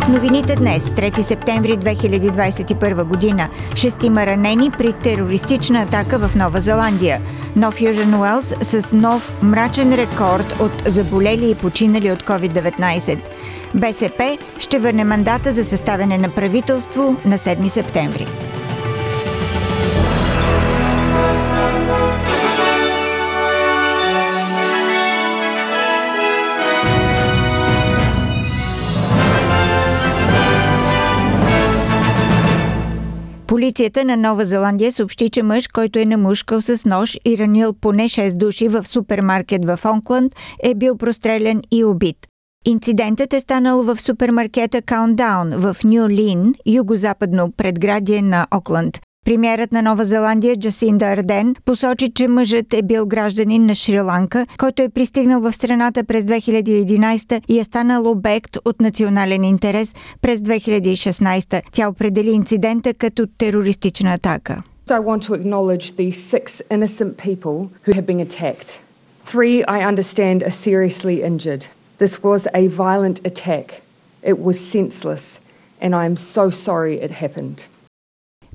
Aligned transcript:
В 0.00 0.08
новините 0.08 0.56
днес, 0.56 0.90
3 0.90 1.20
септември 1.20 1.78
2021 1.78 3.04
година, 3.04 3.48
шестима 3.74 4.26
ранени 4.26 4.70
при 4.78 4.92
терористична 4.92 5.82
атака 5.82 6.18
в 6.18 6.34
Нова 6.34 6.60
Зеландия. 6.60 7.20
Нов 7.56 7.80
Южен 7.80 8.14
Уелс 8.14 8.54
с 8.62 8.92
нов 8.92 9.42
мрачен 9.42 9.94
рекорд 9.94 10.60
от 10.60 10.82
заболели 10.86 11.50
и 11.50 11.54
починали 11.54 12.12
от 12.12 12.22
COVID-19. 12.22 13.18
БСП 13.74 14.38
ще 14.58 14.78
върне 14.78 15.04
мандата 15.04 15.52
за 15.52 15.64
съставяне 15.64 16.18
на 16.18 16.28
правителство 16.28 17.16
на 17.24 17.38
7 17.38 17.68
септември. 17.68 18.26
Полицията 33.60 34.04
на 34.04 34.16
Нова 34.16 34.44
Зеландия 34.44 34.92
съобщи, 34.92 35.30
че 35.30 35.42
мъж, 35.42 35.68
който 35.68 35.98
е 35.98 36.04
намушкал 36.04 36.60
с 36.60 36.84
нож 36.84 37.18
и 37.24 37.38
ранил 37.38 37.72
поне 37.72 38.04
6 38.04 38.34
души 38.34 38.68
в 38.68 38.88
супермаркет 38.88 39.64
в 39.64 39.80
Онкланд, 39.84 40.32
е 40.62 40.74
бил 40.74 40.96
прострелян 40.96 41.62
и 41.70 41.84
убит. 41.84 42.16
Инцидентът 42.66 43.32
е 43.32 43.40
станал 43.40 43.82
в 43.82 44.00
супермаркета 44.00 44.82
Countdown 44.82 45.56
в 45.56 45.84
Нью 45.84 46.08
Лин, 46.08 46.54
югозападно 46.66 47.52
предградие 47.56 48.22
на 48.22 48.46
Окланд. 48.50 48.98
Премьерът 49.30 49.72
на 49.72 49.82
Нова 49.82 50.04
Зеландия 50.04 50.56
Джасинда 50.56 51.06
Арден 51.06 51.54
посочи, 51.64 52.12
че 52.14 52.28
мъжът 52.28 52.74
е 52.74 52.82
бил 52.82 53.06
гражданин 53.06 53.66
на 53.66 53.74
Шри-Ланка, 53.74 54.46
който 54.58 54.82
е 54.82 54.88
пристигнал 54.88 55.40
в 55.40 55.52
страната 55.52 56.04
през 56.04 56.24
2011 56.24 57.42
и 57.48 57.58
е 57.58 57.64
станал 57.64 58.10
обект 58.10 58.56
от 58.64 58.80
национален 58.80 59.44
интерес 59.44 59.94
през 60.22 60.40
2016. 60.40 61.62
Тя 61.72 61.88
определи 61.88 62.30
инцидента 62.30 62.94
като 62.94 63.26
терористична 63.38 64.14
атака. 64.14 64.62
I 64.88 65.00
want 65.00 65.22
to 65.28 65.34
acknowledge 65.34 65.86
the 66.02 66.10
six 66.32 66.44
innocent 66.70 67.12
people 67.26 67.56
who 67.84 67.92
have 67.98 68.06
been 68.06 68.22
attacked. 68.28 68.68
Three, 69.32 69.56
I 69.76 69.78
understand, 69.90 70.36
are 70.48 70.56
seriously 70.68 71.16
injured. 71.30 71.62
This 72.02 72.14
was 72.28 72.40
a 72.62 72.64
violent 72.84 73.18
attack. 73.30 73.66
It 74.30 74.38
was 74.46 74.56
senseless, 74.76 75.24
and 75.82 75.90
I 76.00 76.04
am 76.10 76.16
so 76.16 76.44
sorry 76.66 76.94
it 77.06 77.12
happened. 77.24 77.58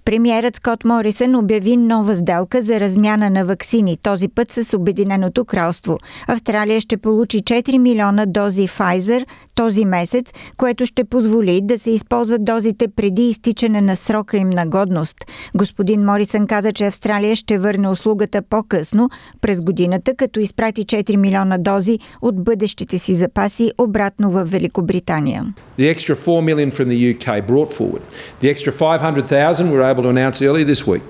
Премьерът 0.05 0.55
Скот 0.55 0.83
Морисън 0.85 1.35
обяви 1.35 1.77
нова 1.77 2.15
сделка 2.15 2.61
за 2.61 2.79
размяна 2.79 3.29
на 3.29 3.45
ваксини, 3.45 3.97
този 3.97 4.27
път 4.27 4.51
с 4.51 4.77
Обединеното 4.77 5.45
кралство. 5.45 5.97
Австралия 6.27 6.81
ще 6.81 6.97
получи 6.97 7.43
4 7.43 7.77
милиона 7.77 8.25
дози 8.25 8.67
Pfizer 8.67 9.25
този 9.55 9.85
месец, 9.85 10.33
което 10.57 10.85
ще 10.85 11.03
позволи 11.03 11.61
да 11.63 11.79
се 11.79 11.91
използват 11.91 12.45
дозите 12.45 12.87
преди 12.87 13.29
изтичане 13.29 13.81
на 13.81 13.95
срока 13.95 14.37
им 14.37 14.49
на 14.49 14.67
годност. 14.67 15.17
Господин 15.55 16.05
Морисън 16.05 16.47
каза, 16.47 16.71
че 16.71 16.85
Австралия 16.85 17.35
ще 17.35 17.57
върне 17.57 17.89
услугата 17.89 18.41
по-късно 18.41 19.09
през 19.41 19.61
годината, 19.61 20.15
като 20.15 20.39
изпрати 20.39 20.85
4 20.85 21.15
милиона 21.15 21.57
дози 21.57 21.99
от 22.21 22.43
бъдещите 22.43 22.97
си 22.97 23.15
запаси 23.15 23.71
обратно 23.77 24.31
в 24.31 24.43
Великобритания. 24.43 25.53
The 25.79 25.95
extra 25.95 26.15
4 26.15 26.41
million 26.49 26.71
from 26.71 26.87
the 26.93 26.99
UK 27.13 27.47
brought 27.47 27.69
forward. 27.77 28.01
The 28.41 28.49
extra 28.53 28.71
500,000 28.71 29.71
were 29.71 29.94
able 29.95 30.03
to 30.03 30.09
announce 30.09 30.41
earlier 30.41 30.65
this 30.65 30.85
week. 30.85 31.03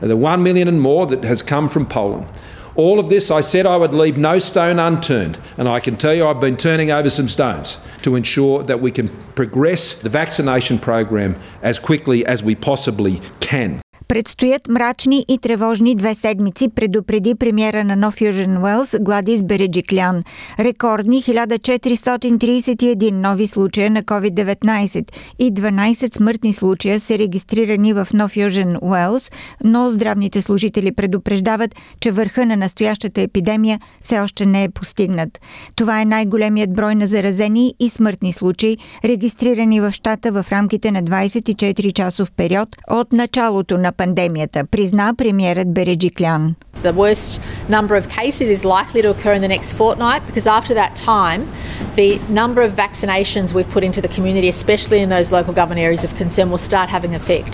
The 0.00 0.16
1 0.16 0.42
million 0.42 0.66
and 0.66 0.80
more 0.80 1.06
that 1.06 1.22
has 1.24 1.42
come 1.42 1.68
from 1.68 1.86
Poland. 1.86 2.26
All 2.74 2.98
of 2.98 3.10
this, 3.10 3.30
I 3.30 3.42
said 3.42 3.66
I 3.66 3.76
would 3.76 3.92
leave 3.92 4.16
no 4.16 4.38
stone 4.38 4.78
unturned, 4.78 5.38
and 5.58 5.68
I 5.68 5.78
can 5.78 5.96
tell 5.96 6.14
you 6.14 6.26
I've 6.26 6.40
been 6.40 6.56
turning 6.56 6.90
over 6.90 7.10
some 7.10 7.28
stones 7.28 7.78
to 8.00 8.16
ensure 8.16 8.62
that 8.62 8.80
we 8.80 8.90
can 8.90 9.08
progress 9.34 9.92
the 9.92 10.08
vaccination 10.08 10.78
program 10.78 11.36
as 11.60 11.78
quickly 11.78 12.24
as 12.24 12.42
we 12.42 12.54
possibly 12.54 13.20
can. 13.40 13.81
Предстоят 14.12 14.68
мрачни 14.68 15.24
и 15.28 15.38
тревожни 15.38 15.94
две 15.94 16.14
седмици, 16.14 16.68
предупреди 16.68 17.34
премиера 17.34 17.84
на 17.84 17.96
Нов 17.96 18.20
Южен 18.20 18.62
Уелс 18.62 18.94
Гладис 19.00 19.42
Береджиклян. 19.42 20.22
Рекордни 20.58 21.22
1431 21.22 23.10
нови 23.10 23.46
случая 23.46 23.90
на 23.90 24.02
COVID-19 24.02 25.12
и 25.38 25.52
12 25.52 26.16
смъртни 26.16 26.52
случая 26.52 27.00
са 27.00 27.18
регистрирани 27.18 27.92
в 27.92 28.08
Нов 28.14 28.36
Южен 28.36 28.78
Уелс, 28.82 29.30
но 29.64 29.90
здравните 29.90 30.42
служители 30.42 30.92
предупреждават, 30.92 31.76
че 32.00 32.10
върха 32.10 32.46
на 32.46 32.56
настоящата 32.56 33.20
епидемия 33.20 33.80
все 34.02 34.20
още 34.20 34.46
не 34.46 34.64
е 34.64 34.68
постигнат. 34.68 35.40
Това 35.76 36.00
е 36.00 36.04
най-големият 36.04 36.72
брой 36.72 36.94
на 36.94 37.06
заразени 37.06 37.74
и 37.80 37.90
смъртни 37.90 38.32
случаи, 38.32 38.76
регистрирани 39.04 39.80
в 39.80 39.90
щата 39.90 40.32
в 40.32 40.46
рамките 40.52 40.90
на 40.90 41.02
24-часов 41.02 42.32
период 42.32 42.68
от 42.90 43.12
началото 43.12 43.78
на 43.78 43.92
пандемията, 44.01 44.63
призна 44.71 45.13
премиерът 45.17 45.73
Береджиклян. 45.73 46.55
The 46.83 46.93
worst 46.93 47.41
number 47.69 47.95
of 47.95 48.07
cases 48.07 48.49
is 48.55 48.63
likely 48.63 49.01
to 49.01 49.09
occur 49.09 49.33
in 49.33 49.41
the 49.41 49.53
next 49.55 49.73
fortnight 49.73 50.21
because 50.27 50.45
after 50.59 50.73
that 50.75 50.91
time, 50.95 51.41
the 51.95 52.19
number 52.41 52.61
of 52.61 52.71
vaccinations 52.85 53.45
we've 53.55 53.71
put 53.77 53.83
into 53.83 53.99
the 54.05 54.11
community, 54.15 54.47
especially 54.47 54.99
in 55.05 55.09
those 55.09 55.31
local 55.37 55.53
government 55.59 55.81
areas 55.87 56.03
of 56.07 56.11
concern, 56.23 56.47
will 56.51 56.65
start 56.71 56.87
having 56.89 57.13
effect. 57.21 57.53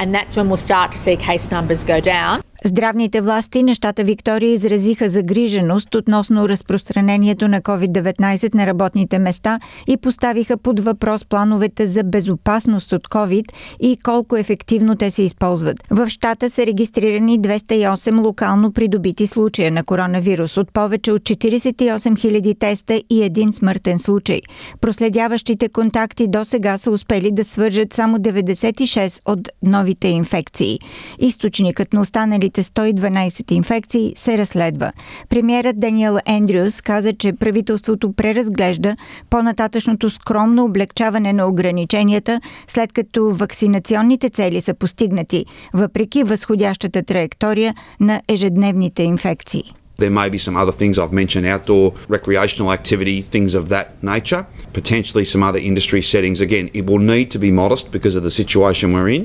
And 0.00 0.14
that's 0.16 0.36
when 0.36 0.46
we'll 0.48 0.64
start 0.70 0.88
to 0.92 0.98
see 0.98 1.16
case 1.16 1.50
numbers 1.50 1.82
go 1.94 1.98
down. 2.00 2.34
Здравните 2.65 3.21
власти 3.21 3.63
на 3.63 3.75
щата 3.75 4.03
Виктория 4.03 4.53
изразиха 4.53 5.09
загриженост 5.09 5.95
относно 5.95 6.49
разпространението 6.49 7.47
на 7.47 7.61
COVID-19 7.61 8.55
на 8.55 8.67
работните 8.67 9.19
места 9.19 9.59
и 9.87 9.97
поставиха 9.97 10.57
под 10.57 10.79
въпрос 10.79 11.25
плановете 11.25 11.87
за 11.87 12.03
безопасност 12.03 12.91
от 12.91 13.07
COVID 13.07 13.45
и 13.79 13.97
колко 14.03 14.37
ефективно 14.37 14.95
те 14.95 15.11
се 15.11 15.23
използват. 15.23 15.77
В 15.91 16.09
щата 16.09 16.49
са 16.49 16.65
регистрирани 16.65 17.39
208 17.39 18.25
локално 18.25 18.73
придобити 18.73 19.27
случая 19.27 19.71
на 19.71 19.83
коронавирус 19.83 20.57
от 20.57 20.73
повече 20.73 21.11
от 21.11 21.21
48 21.21 21.97
000 21.97 22.59
теста 22.59 23.01
и 23.09 23.23
един 23.23 23.53
смъртен 23.53 23.99
случай. 23.99 24.41
Проследяващите 24.81 25.69
контакти 25.69 26.27
до 26.27 26.45
сега 26.45 26.77
са 26.77 26.91
успели 26.91 27.31
да 27.31 27.45
свържат 27.45 27.93
само 27.93 28.17
96 28.17 29.21
от 29.25 29.49
новите 29.63 30.07
инфекции. 30.07 30.79
Източникът 31.19 31.93
на 31.93 32.01
останалите 32.01 32.56
112 32.63 33.51
инфекции 33.51 34.13
се 34.15 34.37
разследва. 34.37 34.91
Премьерът 35.29 35.79
Даниел 35.79 36.17
Ендрюс 36.25 36.81
каза, 36.81 37.13
че 37.13 37.33
правителството 37.33 38.13
преразглежда 38.13 38.95
по-нататъчното 39.29 40.09
скромно 40.09 40.63
облегчаване 40.63 41.33
на 41.33 41.47
ограниченията, 41.47 42.41
след 42.67 42.93
като 42.93 43.31
вакцинационните 43.31 44.29
цели 44.29 44.61
са 44.61 44.73
постигнати, 44.73 45.45
въпреки 45.73 46.23
възходящата 46.23 47.03
траектория 47.03 47.73
на 47.99 48.21
ежедневните 48.27 49.03
инфекции. 49.03 49.63
There 49.99 50.11
may 50.11 50.29
be 50.29 50.37
some 50.37 50.55
other 50.55 50.71
things 50.71 50.99
I've 50.99 51.11
mentioned 51.11 51.47
outdoor 51.47 51.85
recreational 52.07 52.71
activity, 52.71 53.17
things 53.35 53.55
of 53.55 53.63
that 53.69 53.87
nature, 54.03 54.45
potentially 54.73 55.25
some 55.25 55.41
other 55.49 55.61
industry 55.71 56.01
settings. 56.03 56.39
Again, 56.39 56.69
it 56.79 56.85
will 56.85 57.03
need 57.15 57.27
to 57.31 57.39
be 57.39 57.51
modest 57.51 57.91
because 57.91 58.15
of 58.19 58.23
the 58.27 58.35
situation 58.41 58.93
we're 58.93 59.09
in, 59.09 59.23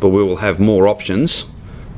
but 0.00 0.08
we 0.08 0.22
will 0.22 0.40
have 0.46 0.56
more 0.58 0.88
options 0.88 1.44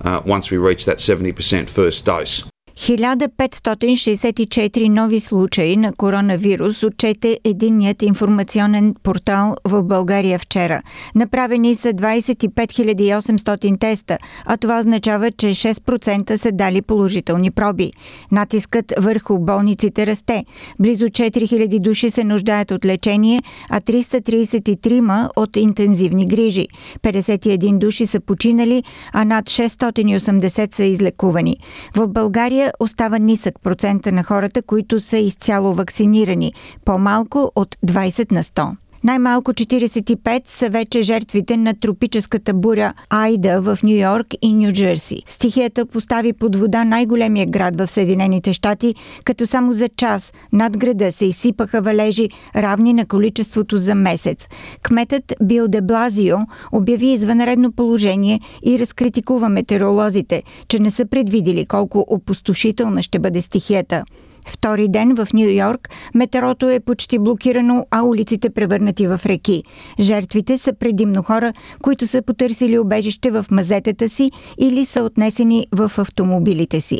uh, 0.03 0.23
once 0.25 0.51
we 0.51 0.57
reach 0.57 0.85
that 0.85 0.99
70% 0.99 1.69
first 1.69 2.05
dose. 2.05 2.49
1564 2.79 4.89
нови 4.89 5.21
случаи 5.21 5.77
на 5.77 5.93
коронавирус 5.93 6.83
отчете 6.83 7.39
единният 7.45 8.03
информационен 8.03 8.93
портал 9.03 9.57
в 9.65 9.83
България 9.83 10.39
вчера. 10.39 10.83
Направени 11.15 11.75
са 11.75 11.89
25 11.89 12.49
800 12.49 13.81
теста, 13.81 14.19
а 14.47 14.57
това 14.57 14.79
означава, 14.79 15.31
че 15.31 15.47
6% 15.47 16.37
са 16.37 16.53
дали 16.53 16.83
положителни 16.83 17.51
проби. 17.51 17.93
Натискът 18.33 18.93
върху 18.99 19.39
болниците 19.39 20.07
расте. 20.07 20.45
Близо 20.81 21.05
4000 21.05 21.81
души 21.81 22.11
се 22.11 22.25
нуждаят 22.25 22.71
от 22.71 22.85
лечение, 22.85 23.43
а 23.71 23.81
333 23.81 25.29
от 25.37 25.57
интензивни 25.57 26.29
грижи. 26.29 26.69
51 27.03 27.79
души 27.79 28.07
са 28.07 28.21
починали, 28.21 28.85
а 29.13 29.25
над 29.25 29.45
680 29.45 30.75
са 30.75 30.85
излекувани. 30.85 31.57
В 31.97 32.09
България 32.09 32.68
остава 32.81 33.19
нисък 33.19 33.55
процента 33.63 34.13
на 34.13 34.25
хората, 34.25 34.63
които 34.63 35.01
са 35.01 35.19
изцяло 35.19 35.75
вакцинирани, 35.75 36.53
по-малко 36.85 37.53
от 37.55 37.77
20 37.87 38.33
на 38.33 38.43
100. 38.43 38.77
Най-малко 39.05 39.53
45 39.53 40.43
са 40.45 40.69
вече 40.69 41.03
жертвите 41.03 41.57
на 41.57 41.75
тропическата 41.75 42.55
буря 42.55 42.93
Айда 43.11 43.61
в 43.61 43.79
Нью 43.83 43.97
Йорк 43.97 44.27
и 44.43 44.53
Нью 44.53 44.73
Джерси. 44.73 45.23
Стихията 45.27 45.87
постави 45.87 46.33
под 46.33 46.57
вода 46.57 46.85
най-големия 46.85 47.47
град 47.47 47.77
в 47.79 47.87
Съединените 47.87 48.53
щати, 48.53 48.95
като 49.25 49.47
само 49.47 49.73
за 49.73 49.89
час 49.89 50.33
над 50.53 50.79
града 50.79 51.13
се 51.13 51.27
изсипаха 51.27 51.81
валежи, 51.81 52.29
равни 52.57 52.93
на 52.93 53.07
количеството 53.07 53.79
за 53.79 53.95
месец. 53.95 54.47
Кметът 54.83 55.33
Бил 55.43 55.69
де 55.69 55.81
Блазио 55.81 56.37
обяви 56.73 57.07
извънредно 57.07 57.73
положение 57.73 58.41
и 58.63 58.79
разкритикува 58.79 59.49
метеоролозите, 59.49 60.43
че 60.69 60.79
не 60.79 60.91
са 60.91 61.07
предвидили 61.07 61.67
колко 61.67 62.05
опустошителна 62.09 63.03
ще 63.03 63.19
бъде 63.19 63.43
стихията. 63.43 64.05
Втори 64.51 64.89
ден 64.89 65.15
в 65.15 65.29
Нью 65.35 65.51
Йорк 65.51 65.89
метрото 66.15 66.69
е 66.69 66.81
почти 66.81 67.19
блокирано, 67.19 67.87
а 67.91 68.03
улиците 68.03 68.51
превърнати 68.51 69.07
в 69.07 69.21
реки. 69.27 69.63
Жертвите 70.01 70.59
са 70.59 70.73
предимно 70.73 71.23
хора, 71.23 71.53
които 71.83 72.07
са 72.07 72.23
потърсили 72.23 72.79
обежище 72.79 73.31
в 73.31 73.47
мазетата 73.51 74.09
си 74.09 74.31
или 74.59 74.85
са 74.85 75.03
отнесени 75.03 75.67
в 75.73 75.93
автомобилите 75.99 76.81
си. 76.81 76.99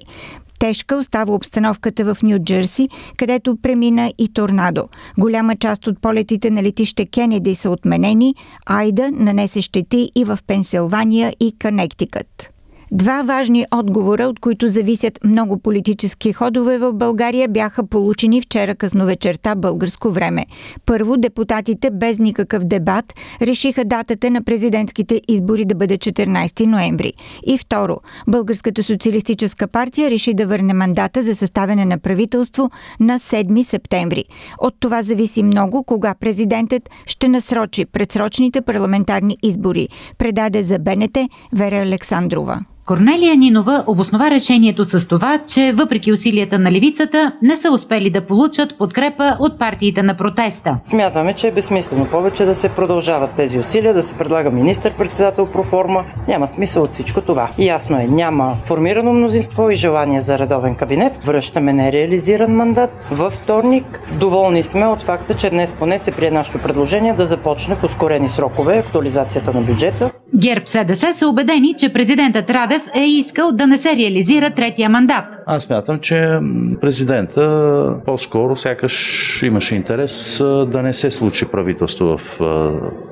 Тежка 0.59 0.97
остава 0.97 1.35
обстановката 1.35 2.15
в 2.15 2.23
Нью 2.23 2.39
Джерси, 2.39 2.89
където 3.17 3.57
премина 3.63 4.13
и 4.19 4.33
торнадо. 4.33 4.89
Голяма 5.19 5.57
част 5.57 5.87
от 5.87 6.01
полетите 6.01 6.51
на 6.51 6.63
летище 6.63 7.07
Кенеди 7.07 7.55
са 7.55 7.71
отменени, 7.71 8.35
Айда 8.67 9.11
нанесе 9.13 9.63
щети 9.63 10.11
и 10.15 10.25
в 10.25 10.39
Пенсилвания 10.47 11.33
и 11.41 11.59
Канектикът. 11.59 12.48
Два 12.93 13.23
важни 13.23 13.67
отговора, 13.75 14.25
от 14.25 14.41
които 14.41 14.69
зависят 14.69 15.25
много 15.25 15.59
политически 15.59 16.33
ходове 16.33 16.79
в 16.79 16.93
България, 16.93 17.49
бяха 17.49 17.87
получени 17.87 18.43
вчера 18.43 18.75
късно 18.75 19.07
вечерта 19.07 19.55
българско 19.55 20.11
време. 20.11 20.47
Първо, 20.87 21.17
депутатите 21.17 21.91
без 21.91 22.19
никакъв 22.19 22.65
дебат 22.65 23.05
решиха 23.43 23.85
датата 23.85 24.31
на 24.31 24.43
президентските 24.43 25.21
избори 25.29 25.65
да 25.65 25.75
бъде 25.75 25.99
14 25.99 26.67
ноември. 26.67 27.13
И 27.47 27.59
второ, 27.59 27.97
Българската 28.29 28.83
социалистическа 28.83 29.69
партия 29.69 30.11
реши 30.11 30.35
да 30.35 30.47
върне 30.47 30.75
мандата 30.75 31.23
за 31.23 31.37
съставяне 31.37 31.85
на 31.85 31.99
правителство 31.99 32.71
на 33.01 33.19
7 33.19 33.63
септември. 33.63 34.25
От 34.61 34.75
това 34.81 35.03
зависи 35.03 35.43
много 35.43 35.85
кога 35.85 36.15
президентът 36.15 36.91
ще 37.07 37.29
насрочи 37.29 37.87
предсрочните 37.87 38.61
парламентарни 38.61 39.37
избори, 39.43 39.89
предаде 40.19 40.63
за 40.63 40.79
БНТ 40.79 41.19
Вера 41.53 41.77
Александрова. 41.77 42.65
Корнелия 42.89 43.37
Нинова 43.37 43.85
обоснова 43.87 44.31
решението 44.31 44.85
с 44.85 45.09
това, 45.09 45.39
че 45.47 45.73
въпреки 45.73 46.13
усилията 46.13 46.59
на 46.59 46.73
левицата 46.73 47.33
не 47.43 47.57
са 47.57 47.73
успели 47.73 48.11
да 48.11 48.27
получат 48.27 48.79
подкрепа 48.79 49.37
от 49.41 49.59
партиите 49.59 50.03
на 50.03 50.17
протеста. 50.17 50.79
Смятаме, 50.83 51.35
че 51.35 51.49
е 51.49 51.51
безсмислено 51.51 52.07
повече 52.07 52.45
да 52.45 52.55
се 52.55 52.69
продължават 52.69 53.31
тези 53.37 53.59
усилия, 53.59 53.95
да 53.95 54.03
се 54.03 54.15
предлага 54.15 54.51
министър-председател 54.51 55.47
про 55.47 55.63
форма. 55.63 56.05
Няма 56.29 56.49
смисъл 56.49 56.83
от 56.83 56.93
всичко 56.93 57.21
това. 57.21 57.51
Ясно 57.59 58.01
е, 58.01 58.07
няма 58.07 58.57
формирано 58.65 59.13
мнозинство 59.13 59.71
и 59.71 59.77
желание 59.77 60.21
за 60.21 60.39
редовен 60.39 60.75
кабинет. 60.75 61.25
Връщаме 61.25 61.73
нереализиран 61.73 62.53
мандат 62.53 62.91
във 63.11 63.33
вторник. 63.33 64.01
Доволни 64.19 64.63
сме 64.63 64.87
от 64.87 65.03
факта, 65.03 65.35
че 65.35 65.51
днес 65.51 65.73
поне 65.73 65.99
се 65.99 66.11
прие 66.11 66.31
нашето 66.31 66.59
предложение 66.59 67.13
да 67.13 67.27
започне 67.27 67.75
в 67.75 67.85
ускорени 67.85 68.29
срокове 68.29 68.79
актуализацията 68.79 69.53
на 69.53 69.61
бюджета. 69.61 70.11
ГЕРБ 70.39 70.67
СДС 70.67 71.15
са 71.15 71.29
убедени, 71.29 71.75
че 71.79 71.93
президентът 71.93 72.51
Радев 72.51 72.83
е 72.95 73.05
искал 73.05 73.53
да 73.53 73.67
не 73.67 73.79
се 73.79 73.97
реализира 73.97 74.51
третия 74.51 74.91
мандат. 74.91 75.25
Аз 75.47 75.63
смятам, 75.63 75.99
че 75.99 76.39
президента 76.81 77.95
по-скоро 78.07 78.57
сякаш 78.57 79.43
имаше 79.43 79.75
интерес 79.75 80.39
да 80.67 80.83
не 80.83 80.93
се 80.93 81.11
случи 81.11 81.47
правителство 81.47 82.17
в 82.17 82.39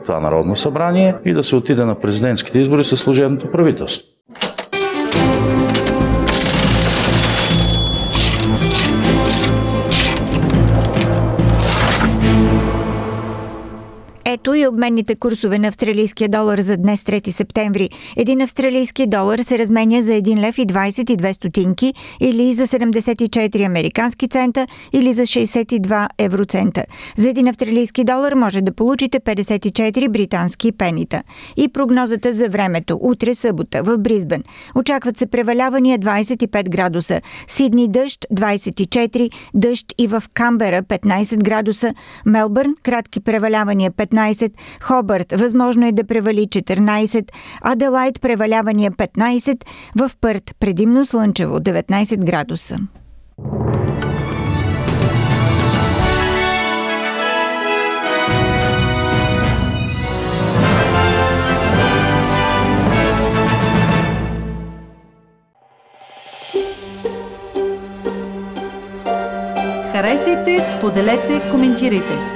това 0.04 0.20
Народно 0.20 0.56
събрание 0.56 1.14
и 1.24 1.32
да 1.32 1.44
се 1.44 1.56
отиде 1.56 1.84
на 1.84 1.94
президентските 1.94 2.58
избори 2.58 2.84
с 2.84 2.96
служебното 2.96 3.50
правителство. 3.50 4.15
Ето 14.46 14.54
и 14.54 14.66
обменните 14.66 15.14
курсове 15.14 15.58
на 15.58 15.68
австралийския 15.68 16.28
долар 16.28 16.58
за 16.58 16.76
днес 16.76 17.02
3 17.02 17.30
септември. 17.30 17.90
Един 18.16 18.40
австралийски 18.40 19.06
долар 19.06 19.38
се 19.38 19.58
разменя 19.58 20.02
за 20.02 20.12
1 20.12 20.40
лев 20.40 20.58
и 20.58 20.66
22 20.66 21.32
стотинки 21.32 21.94
или 22.20 22.52
за 22.52 22.66
74 22.66 23.66
американски 23.66 24.28
цента 24.28 24.66
или 24.92 25.14
за 25.14 25.22
62 25.22 26.08
евроцента. 26.18 26.84
За 27.16 27.28
един 27.28 27.48
австралийски 27.48 28.04
долар 28.04 28.32
може 28.32 28.60
да 28.60 28.72
получите 28.72 29.20
54 29.20 30.08
британски 30.08 30.72
пенита. 30.72 31.22
И 31.56 31.68
прогнозата 31.68 32.32
за 32.32 32.48
времето. 32.48 32.98
Утре 33.00 33.34
събота 33.34 33.82
в 33.82 33.98
Бризбен. 33.98 34.42
Очакват 34.74 35.16
се 35.16 35.26
превалявания 35.26 35.98
25 35.98 36.68
градуса. 36.68 37.20
Сидни 37.48 37.88
дъжд 37.88 38.26
24, 38.34 39.30
дъжд 39.54 39.86
и 39.98 40.06
в 40.06 40.22
Камбера 40.34 40.82
15 40.82 41.44
градуса. 41.44 41.94
Мелбърн 42.26 42.74
кратки 42.82 43.20
превалявания 43.20 43.90
15 43.90 44.35
15, 44.36 44.52
Хобърт 44.82 45.32
възможно 45.32 45.86
е 45.86 45.92
да 45.92 46.04
превали 46.04 46.46
14, 46.46 47.28
Аделайт 47.62 48.20
превалявания 48.20 48.92
15, 48.92 49.64
в 49.98 50.10
Пърт 50.20 50.54
предимно 50.60 51.04
слънчево 51.06 51.58
19 51.58 52.26
градуса. 52.26 52.78
Харесайте, 69.92 70.58
споделете, 70.62 71.42
коментирайте. 71.50 72.35